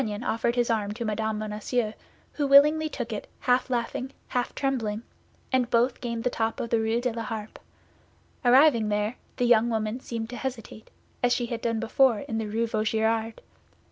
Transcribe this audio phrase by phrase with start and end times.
[0.01, 1.37] D'Artagnan offered his arm to Mme.
[1.37, 1.93] Bonacieux,
[2.33, 5.03] who willingly took it, half laughing, half trembling,
[5.53, 7.59] and both gained the top of Rue de la Harpe.
[8.43, 10.89] Arriving there, the young woman seemed to hesitate,
[11.21, 13.41] as she had before done in the Rue Vaugirard.